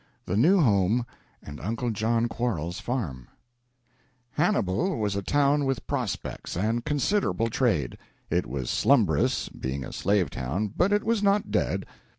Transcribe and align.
II. 0.27 0.33
THE 0.33 0.41
NEW 0.41 0.59
HOME, 0.61 1.05
AND 1.43 1.59
UNCLE 1.59 1.91
JOHN 1.91 2.27
QUARLES'S 2.27 2.79
FARM 2.79 3.27
Hannibal 4.31 4.97
was 4.97 5.15
a 5.15 5.21
town 5.21 5.63
with 5.63 5.85
prospects 5.85 6.57
and 6.57 6.83
considerable 6.83 7.51
trade. 7.51 7.99
It 8.27 8.47
was 8.47 8.71
slumbrous, 8.71 9.49
being 9.49 9.85
a 9.85 9.93
slave 9.93 10.31
town, 10.31 10.73
but 10.75 10.91
it 10.91 11.03
was 11.03 11.21
not 11.21 11.51
dead. 11.51 11.85